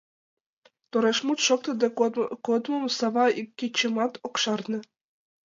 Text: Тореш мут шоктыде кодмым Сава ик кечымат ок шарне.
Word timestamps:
Тореш 0.89 1.19
мут 1.25 1.39
шоктыде 1.47 1.87
кодмым 2.45 2.83
Сава 2.97 3.25
ик 3.39 3.49
кечымат 3.59 4.13
ок 4.27 4.35
шарне. 4.43 4.79